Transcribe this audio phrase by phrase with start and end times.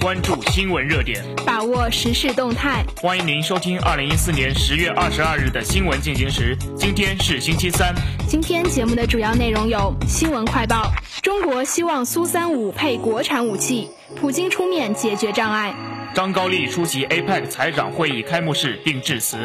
[0.00, 2.82] 关注新闻热点，把握时事动态。
[3.02, 6.56] 欢迎您收听二零一四年十月二十二日的新闻进行时。
[6.74, 7.94] 今天是星期三。
[8.26, 15.74] 今天节目的主要内容有：新闻快报，中国希望苏三五配国产武器，普京出面解决障碍。
[16.14, 19.36] 张高丽出席 APEC 财长会议开幕式并致辞。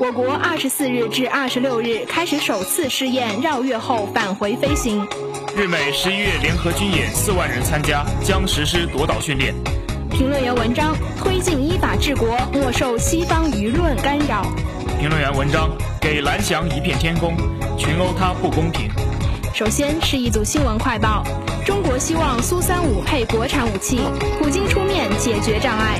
[0.00, 5.06] 我国二十四日至二十六日开始首次试验绕月后返回飞行。
[5.56, 9.54] 日美十一月联合军演四万人参加，将实施夺岛训练。
[10.10, 14.42] 评论员文章：推进依法治国，莫受西方舆论干扰。
[14.98, 17.36] 评论员文章：给蓝翔一片天空，
[17.78, 18.90] 群殴他不公平。
[19.54, 21.24] 首先是一组新闻快报：
[21.64, 24.00] 中国希望苏三五配国产武器，
[24.38, 25.98] 普京出面解决障碍。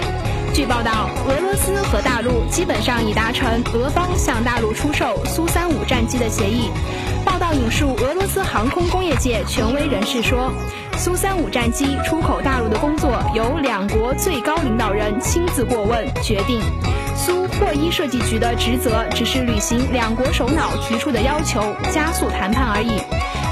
[0.52, 6.68] 据报道，俄罗斯和大陆基本上已达成俄方向大陆出售苏三五战机的协议。
[7.24, 10.52] 报道引述俄罗斯航空工业界权威人士说，
[10.96, 16.60] 苏三五战机出口大陆的工作由两国最高领导人亲自过问决定。
[17.16, 23.00] 苏霍伊设计局的职责只是履行两国首脑提出的要求，加速谈判而已。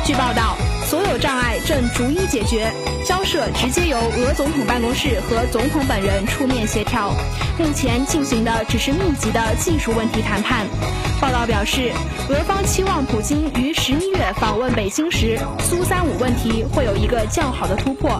[0.05, 0.56] 据报道，
[0.89, 2.72] 所有障碍正逐一解决，
[3.05, 7.12] 交涉直接由俄总统办公室和总统本人出面协调。
[7.58, 10.67] 目前进行的只是密集的技术问题谈判。
[11.20, 11.92] 报道表示，
[12.30, 18.19] 俄方期望普京于十一月访问北京时，苏三五问题会有一个较好的突破。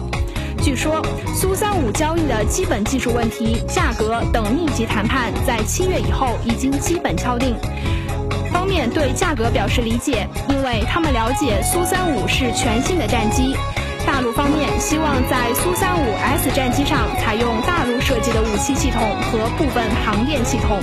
[0.61, 7.55] 据说，苏三五交易的基本技术问题、价格等密集谈判在七月以后已经基本敲定。
[8.51, 13.55] 方面对价格表示理解，因为他们了解苏三五是全新的战机。
[14.05, 20.79] 大陆方面希望在苏三五 S 战机上采用大陆设计的武器系统和部分航电系统，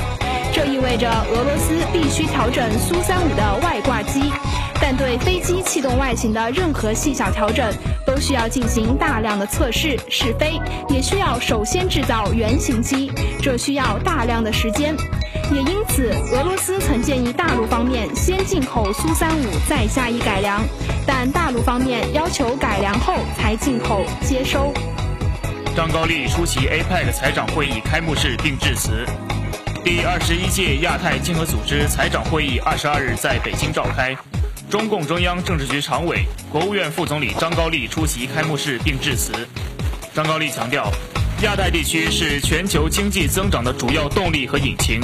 [0.53, 4.33] 这意味着俄罗斯必须调整苏三五的外挂机。
[4.79, 7.67] 但对飞机气动外形的任何细小调整，
[8.07, 10.61] 都需要进行大量的测试试飞，
[10.91, 13.11] 也需要首先制造原型机，
[13.43, 14.95] 这需要大量的时间。
[15.51, 20.63] 也因此，俄罗斯曾建议大陆方面先进口苏三五，再加以改良，
[21.07, 24.75] 但大陆方面要求改良后才进口接收。
[25.75, 29.07] 张高丽出席 APEC 财长会议开幕式并致辞。
[29.83, 34.15] 第二十一届亚太经合组织财长会议二十二日在北京召开。
[34.69, 39.33] 中共中央政治局常委、国务院副总理张高丽出席开幕式并致辞。
[40.13, 40.93] 张高丽强调，
[41.41, 45.01] 亚太地区是全球经济增长的主要动力和引擎，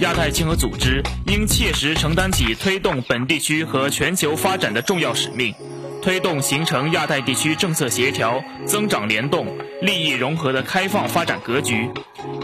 [0.00, 5.54] 亚太经合组织应切实承担起推动本地区和全球发展的重要使命，
[6.00, 9.46] 推动形成亚太地区政策协调、增长联动、
[9.82, 11.90] 利益融合的开放发展格局。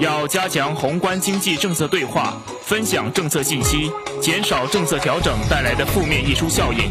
[0.01, 3.91] 要加强宏观经济政策对话，分享政策信息，
[4.21, 6.91] 减少政策调整带来的负面溢出效应，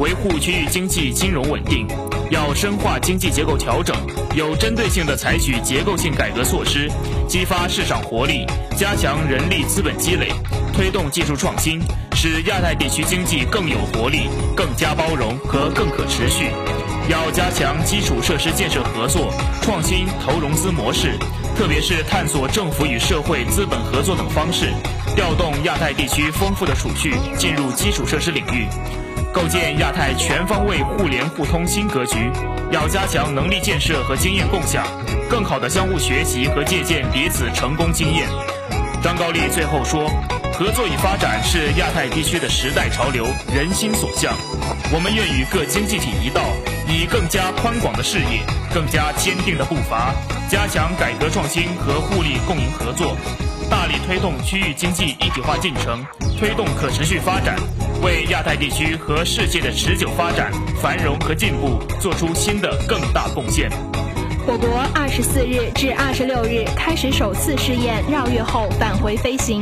[0.00, 1.86] 维护区域经济金融稳定。
[2.30, 3.94] 要深化经济结构调整，
[4.34, 6.90] 有针对性地采取结构性改革措施，
[7.28, 10.28] 激发市场活力，加强人力资本积累，
[10.72, 11.80] 推动技术创新，
[12.14, 16.50] 使亚太地区经济更有活力、更加包容和更可持续。
[17.08, 21.18] 要加强基础设施建设合作，创新投融资模式。
[21.56, 24.72] 特别是探索政府与社会资本合作等方式，
[25.16, 28.68] 调动亚太地区丰富的储蓄进入基础设施领域，
[29.36, 32.30] 构建亚太全方位互联互通新格局。
[32.70, 34.82] 要加强能力建设和经验共享，
[35.28, 38.26] 更好地相互学习和借鉴彼此成功经验。
[39.02, 40.08] 张高丽最后说
[40.56, 44.32] ：“合作与发展是亚太地区的时代潮流，人心所向。
[44.90, 46.40] 我们愿与各经济体一道，
[46.88, 48.40] 以更加宽广的视野、
[48.72, 50.14] 更加坚定的步伐。”
[50.48, 53.14] 加强改革创新和互利共赢合作，
[53.68, 56.02] 大力推动区域经济一体化进程，
[56.38, 57.56] 推动可持续发展，
[58.02, 63.70] 为亚太地区和世界的持久发展、繁荣和进步做出新的更大贡献。
[64.46, 69.60] 我国二十四日至二十六日开始首次试验绕月后返回飞行。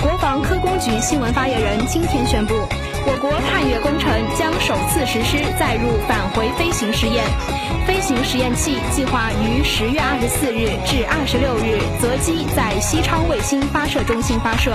[0.00, 2.54] 国防科工局新闻发言人今天宣布。
[3.06, 7.22] 我国探月工程将首次实施载入返回飞行试验，
[7.86, 14.74] 飞行实验器计划于十月二十四日至二十六日择机在西昌卫星发射中心发射。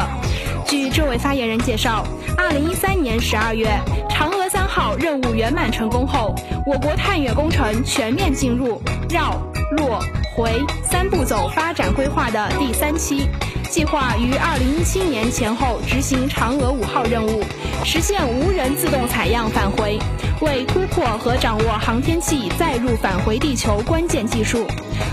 [0.68, 2.06] 据这位发言人介绍，
[2.38, 3.68] 二零一三年十二月，
[4.10, 6.36] 嫦娥三号任务圆满成功后，
[6.68, 8.80] 我国探月工程全面进入
[9.10, 9.42] 绕、
[9.78, 10.00] 落、
[10.36, 10.52] 回
[10.84, 13.28] 三步走发展规划的第三期。
[13.70, 17.44] 计划于二零一七年前后执行嫦娥五号任务，
[17.86, 20.00] 实现无人自动采样返回，
[20.42, 24.66] 为突破和掌握航天器载入返回地球关键技术。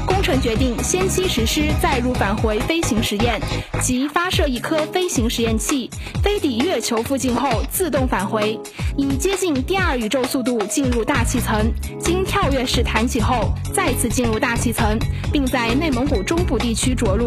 [0.07, 3.39] 工程决定先期实施载入返回飞行实验，
[3.83, 5.91] 即发射一颗飞行实验器，
[6.23, 8.59] 飞抵月球附近后自动返回，
[8.97, 11.71] 以接近第二宇宙速度进入大气层，
[12.01, 14.99] 经跳跃式弹起后再次进入大气层，
[15.31, 17.27] 并在内蒙古中部地区着陆。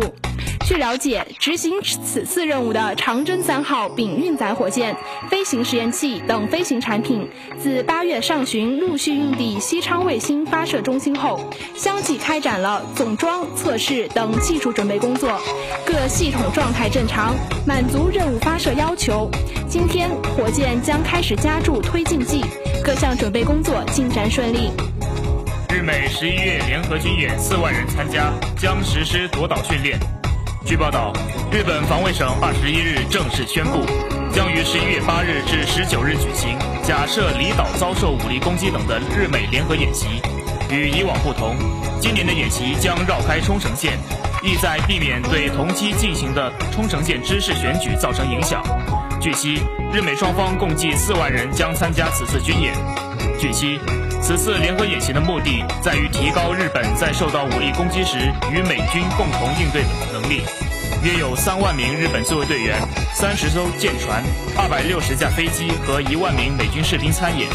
[0.69, 4.95] 据了解，执行此次任务的长征三号丙运载火箭、
[5.27, 7.27] 飞行实验器等飞行产品，
[7.57, 11.41] 自八月上旬陆续运抵西昌卫星发射中心后，
[11.75, 15.41] 相继开展了总装、测试等技术准备工作，
[15.83, 17.33] 各系统状态正常，
[17.65, 19.27] 满足任务发射要求。
[19.67, 20.07] 今天，
[20.37, 22.45] 火箭将开始加注推进剂，
[22.83, 24.69] 各项准备工作进展顺利。
[25.73, 29.97] 日美十一月联合军演四万人参加，将实施夺岛训练。
[30.69, 31.11] 据报道，
[31.51, 33.83] 日本防卫省二十一日正式宣布，
[34.31, 40.21] 将于十一月八日至十九日举行假设离岛遭受武力攻击等的日美联合演习。
[40.69, 41.57] 与以往不同，
[41.99, 43.97] 今年的演习将绕开冲绳县，
[44.43, 48.61] 意在避免对同期进行的冲绳县知事选举造成影响。
[49.19, 52.75] 据悉，日美双方共计四万人将参加此次军演。
[53.39, 53.79] 据悉。
[54.21, 58.17] 此次联合演习的目的在于提高日本在受到武力攻击时
[58.51, 60.68] 与美军共同应对的能力。
[61.01, 62.77] 约有三万名日本自卫队员、
[63.13, 64.21] 三十艘舰船、
[64.57, 67.47] 二百六十架飞机和一万名美军士兵参演，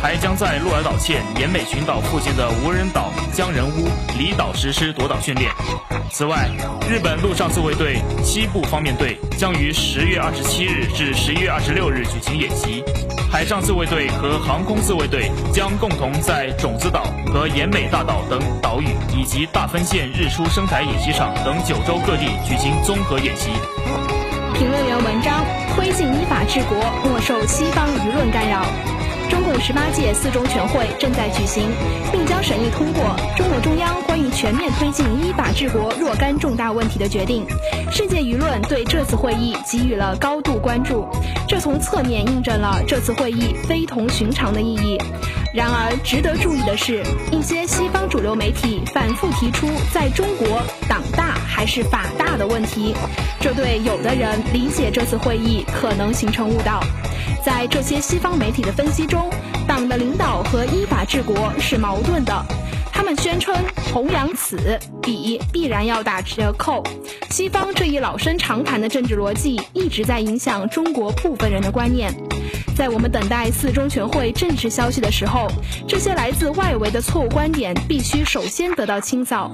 [0.00, 5.50] 还将在鹿儿岛县岩美群岛附近的无人岛江人屋离岛实施夺岛训练。
[6.12, 6.48] 此外，
[6.88, 12.84] 日本陆上自卫队西部方面队将于十月二十七日至十一月二十六日举行演习。
[13.32, 17.02] 海上自卫队和航空自卫队将共同在种子岛
[17.32, 23.48] 和岩美大岛等岛屿，以及大分县日出生态演习场等九州各地举行综合演习。
[24.52, 25.42] 评论员文章：
[25.74, 26.76] 推进依法治国，
[27.08, 28.66] 莫受西方舆论干扰。
[29.30, 31.70] 中共十八届四中全会正在举行，
[32.12, 37.46] 并将审议通过中共中央关于全面推进依法治国若干重大问题的决定。
[37.90, 41.08] 世界舆论对这次会议给予了高度关注，
[41.48, 45.00] 这从侧面印证了这次会议非同寻常的意义。
[45.54, 51.31] 然而，值得注意的是，一些西方主流媒体反复提出在中国党大
[51.62, 52.92] 还是法大的问题，
[53.40, 56.82] 这对有的人理解这次会议可能形成误导。
[57.44, 59.30] 在这些西方媒体的分析中，
[59.64, 62.44] 党的领导和依法治国是矛盾的。
[62.92, 63.54] 他们宣称
[63.94, 66.82] 弘扬此彼必然要打折扣。
[67.30, 72.12] 西方这一老生常谈的政治逻辑一直在影响中国部分人的观念。
[72.74, 75.46] 在我们等待四中全会正式消息的时候，
[75.86, 79.50] 这些来自外围的错误观点必须首先得到清扫。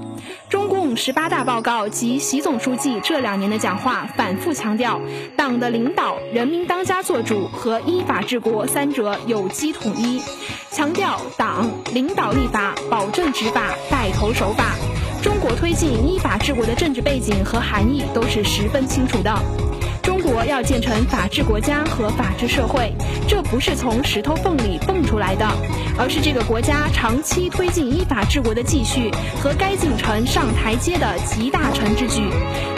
[0.48, 5.00] 中共十八大报告及习总书记这两年的讲话反复强调，
[5.36, 10.22] 党的领导、人民当家作主和依法治国三者有机统一，
[10.70, 14.74] 强调党领导立法、保证执法、带头守法。
[15.20, 19.36] 中国推进依法治国的政治背景和含义都是十分清楚的。
[20.30, 22.92] 国要建成法治国家和法治社会，
[23.26, 25.46] 这不是从石头缝里蹦出来的，
[25.98, 29.10] 而是这个国家长期推进依法治国的继续
[29.42, 32.28] 和该进程上台阶的集大成之举。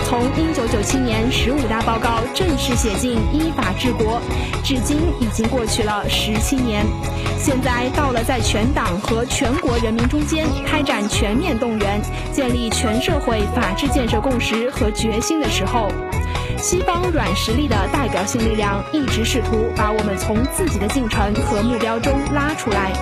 [0.04, 4.20] 从一九九七年十五大报告正式写进依法治国，
[4.62, 6.86] 至今已经过去了十七年，
[7.36, 12.00] 现在到了在全党和全国人民中间开展全面动员，
[12.32, 15.88] 建立全社会法治建设共识和决心的时候。
[16.62, 22.92] 西方软实力的代表性力量一直试图把我们从自己的进程和目标中拉出来，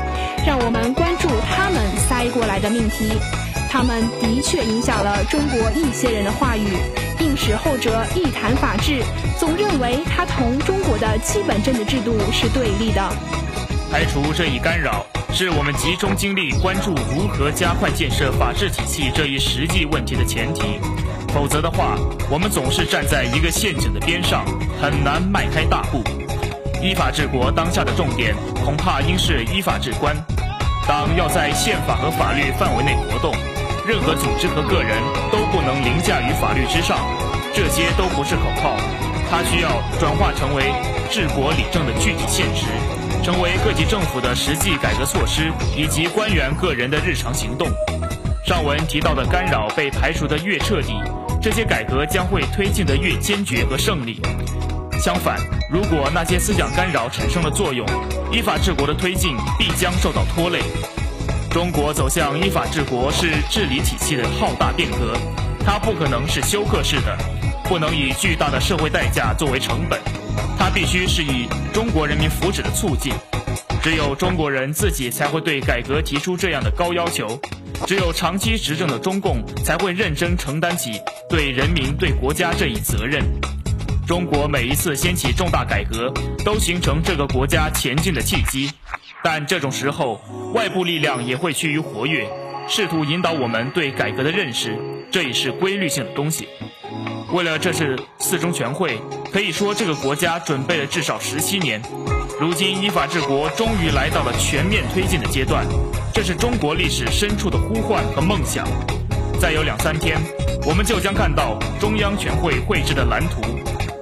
[0.47, 3.11] 让我们关注他们塞过来的命题。
[3.69, 6.69] 他们的确影响了中国一些人的话语，
[7.19, 9.03] 并使后者一谈法治，
[9.38, 13.03] 总认为它同中国的基本政治制度是对立的。
[13.91, 20.79] 排除这一干扰，是我们集中精力关注如何加快建设法治体系这一实际问题的前提。
[21.28, 21.97] 否则的话，
[22.30, 24.44] 我们总是站在一个陷阱的边上，
[24.80, 26.02] 很难迈开大步。
[26.82, 30.16] 依法治国当下的重点，恐怕应是依法治官。
[30.87, 33.35] 党要在宪法和法律范围内活动，
[33.87, 34.97] 任何组织和个人
[35.30, 36.97] 都不能凌驾于法律之上。
[37.54, 38.76] 这些都不是口号，
[39.28, 40.73] 它需要转化成为
[41.11, 42.66] 治国理政的具体现实，
[43.23, 47.68] 成为各级政府的实际改革措施以及官员个人的日常行动。
[48.47, 50.94] 上文提到的干扰被排除得越彻底，
[51.50, 54.21] 这些改革将会推进得越坚决和胜利。
[55.00, 55.40] 相反，
[55.71, 57.87] 如果那些思想干扰产生了作用，
[58.31, 60.61] 依法治国的推进必将受到拖累。
[61.50, 65.17] 中国走向依法治国是治理体系的浩大变革，
[65.64, 67.17] 它不可能是休克式的。
[67.64, 69.99] 不能以巨大的社会代价作为成本，
[70.59, 73.14] 它必须是以中国人民福祉的促进。
[73.83, 77.40] 只有中国人自己才会对改革提出这样的高要求，
[77.87, 83.23] 只有长期执政的中共才会认真承担起对人民、对国家这一责任。
[84.06, 86.12] 中国每一次掀起重大改革，
[86.44, 88.70] 都形成这个国家前进的契机，
[89.23, 90.20] 但这种时候，
[90.54, 92.26] 外部力量也会趋于活跃，
[92.68, 94.78] 试图引导我们对改革的认识，
[95.11, 96.49] 这也是规律性的东西。
[97.32, 98.99] 为了这次四中全会，
[99.30, 101.82] 可以说这个国家准备了至少十七年。
[102.40, 105.66] 如今依法治国终于来到了全面推进的阶段，
[106.12, 108.67] 这是中国历史深处的呼唤和梦想。
[109.41, 110.19] 再有两三天，
[110.67, 113.41] 我们就将看到中央全会绘制的蓝图，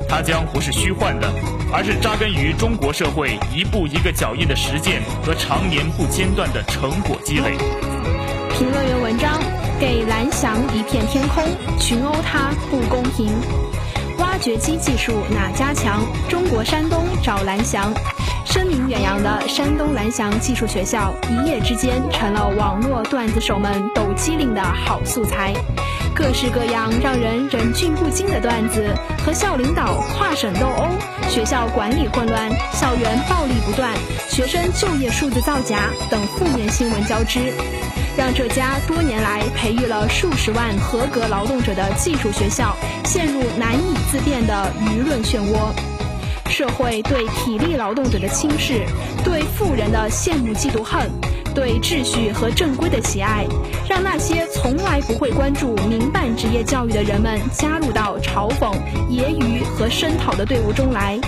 [0.08, 1.30] 它将不是虚幻的，
[1.72, 7.56] 而是扎根于中国社会一步一个脚印的实践和常年不间断的成果积累。
[8.56, 9.38] 评论员文章：
[9.78, 11.44] 给蓝翔一片天空，
[11.78, 13.28] 群殴他不公平。
[14.18, 16.00] 挖掘机技术哪家强？
[16.30, 17.92] 中国山东找蓝翔。
[18.46, 25.52] 声名远扬的山东蓝翔技术学校，一夜之间成了网络段子手们抖机灵的好素材。
[26.14, 28.86] 各式各样让人忍俊不禁的段子，
[29.18, 30.86] 和校领导跨省斗殴，
[31.28, 33.92] 学校管理混乱，校园暴力不断，
[34.30, 37.52] 学生就业数字造假等负面新闻交织，
[38.16, 42.74] 让这家多年来培育了数十万合格劳动者的技术学校，
[43.04, 45.95] 陷入难以自辩的舆论漩涡。
[46.56, 48.80] 社会对体力劳动者的轻视，
[49.22, 51.06] 对富人的羡慕嫉妒恨，
[51.54, 53.44] 对秩序和正规的喜爱，
[53.86, 58.72] 让那些从来不会关注民办职业教育的人们加入到嘲讽、
[59.10, 61.20] 揶揄和声讨的队伍中来。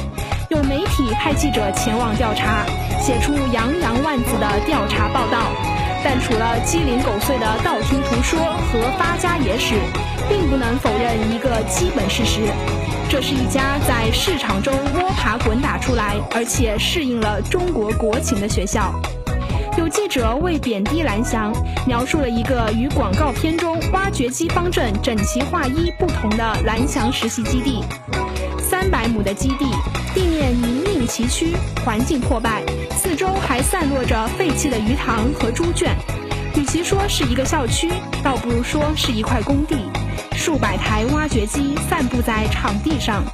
[0.49, 2.65] 有媒体派记者前往调查，
[2.99, 5.53] 写出洋洋万字的调查报道，
[6.03, 8.41] 但除了鸡零狗碎的道听途说
[8.73, 9.75] 和发家野史，
[10.27, 12.41] 并不能否认一个基本事实。
[13.11, 18.93] 这是一家在市场中摸爬滚打出来，而且适应了中国国情的学校。
[19.79, 21.51] 有记者为贬低蓝翔，
[21.87, 27.83] 描述了一个与广告片中挖掘机方阵整齐划一不同的蓝翔实习基地。
[28.61, 29.65] 三百亩的基地，
[30.15, 32.63] 地面泥泞崎岖，环境破败，
[32.93, 35.97] 四周还散落着废弃的鱼塘和猪圈。
[36.57, 37.91] 与其说是一个校区，
[38.23, 39.77] 倒不如说是一块工地。
[40.39, 43.25] 数百台挖掘机散布在场地上，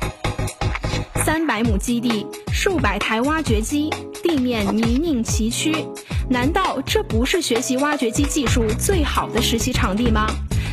[1.22, 3.90] 三百亩基地，数百台挖掘机，
[4.22, 5.86] 地面泥泞崎岖。
[6.30, 10.26] 难道这不是学习挖掘机技术最好的实习场地吗？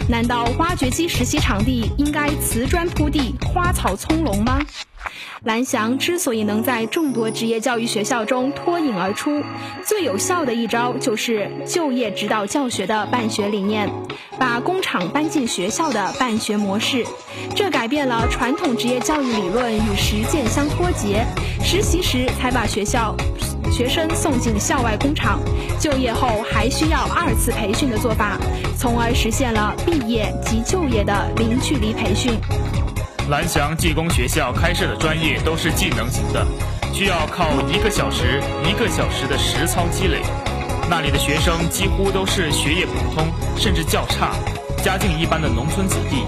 [0.08, 4.66] 难道挖掘机实习场地应该瓷砖铺地、花草葱茏吗？
[5.44, 9.42] 蓝翔之所以能在众多职业教育学校中脱颖而出，
[9.86, 13.90] 最有效的一招就是就业指导教学的办学理念，
[14.38, 17.06] 把工厂搬进学校的办学模式，
[17.56, 21.26] 这改变了传统职业教育理论与实践相脱节，
[21.64, 23.16] 实习时才把学校
[23.72, 25.40] 学生送进校外工厂，
[25.80, 28.38] 就业后还需要二次培训的做法，
[28.78, 32.34] 从而实现了毕业及就业的零距离培训。
[33.32, 36.46] 蓝翔技工学校开设的专业都是技能型的，
[36.94, 40.22] 需要靠一个小时一个小时的实操积累。
[40.90, 44.34] 那里的学生几乎都是学业普通，甚至较差，
[44.84, 46.26] 家境一般的农村子弟。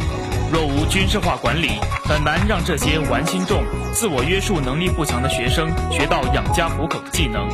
[0.49, 1.71] 若无军事化管理，
[2.05, 7.49] 很难让这些玩心重、自我约束能力不强的学生学到养家糊口的技能。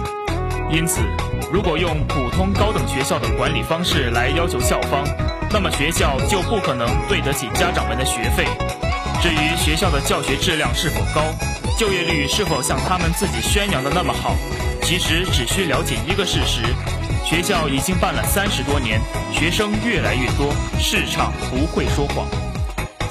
[0.70, 1.02] 因此，
[1.52, 5.04] 如果用普通高等学校的管理方式来要求校方，
[5.52, 8.46] 那么学校就不可能对得起家长们的学费。
[9.22, 11.22] 至于学校的教学质量是否高，
[11.78, 14.34] 就业率是否像他们自己宣扬的那么好，
[14.82, 16.62] 其实只需了解一个事实：
[17.26, 19.02] 学校已经办了三十多年，
[19.34, 22.26] 学生越来越多，市场不会说谎。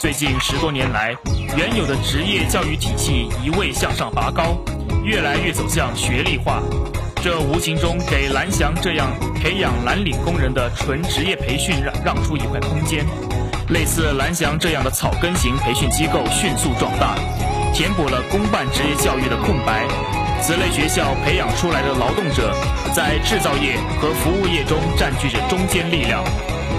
[0.01, 1.15] 最近十多年来，
[1.59, 4.57] 原有的职业教育体系一味向上拔高，
[5.05, 6.63] 越来越走向学历化，
[7.23, 13.05] 这无形中给蓝翔这样培养蓝领工人的纯职业培训让让出一块空间。
[13.71, 17.15] 类似蓝翔这样的草根型培训机构迅速壮大，
[17.75, 19.87] 填补了公办职业教育的空白。
[20.41, 22.55] 此类学校培养出来的劳动者，
[22.95, 26.25] 在制造业和服务业中占据着中坚力量，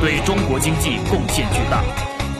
[0.01, 1.83] 对中国经济贡献巨大。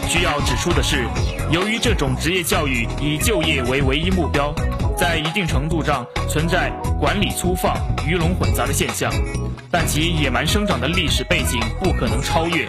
[0.07, 1.05] 需要指出的是，
[1.51, 4.51] 由于这种职业教育以就业为唯一目标，
[4.97, 7.77] 在一定程度上存在管理粗放、
[8.07, 9.11] 鱼龙混杂的现象，
[9.69, 12.67] 但其野蛮生长的历史背景不可能超越。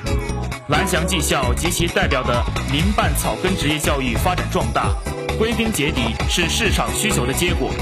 [0.70, 4.94] 蓝翔技校及其代表的民办草根职业教育发展壮大，
[5.36, 7.72] 归根结底是市场需求的结果。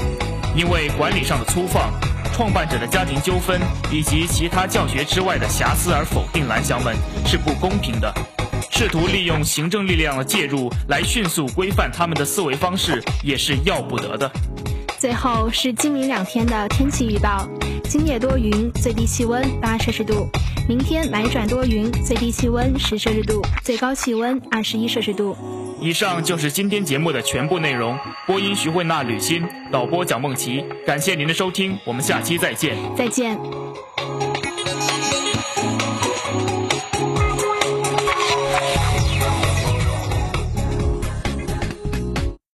[0.55, 1.93] 因为管理上的粗放、
[2.33, 6.95] 创办者的家庭纠纷以及其他教学之外的瑕疵而否定蓝翔们
[7.27, 8.11] 是不公平的。
[8.71, 14.31] 试图利用行政力量的介入来迅速规范他们的思维方式，也是要不得的。
[14.97, 17.47] 最后是今明两天的天气预报：
[17.83, 20.27] 今夜多云，最低气温八摄氏度；
[20.69, 25.35] 明天霾转多云，最低气温十摄氏度，最高气温二十一摄氏度。
[25.81, 27.97] 以上就是今天节目的全部内容。
[28.27, 30.63] 播音徐慧娜、吕欣，导播蒋梦琪。
[30.85, 32.77] 感谢您的收听，我们下期再见。
[32.95, 33.35] 再见。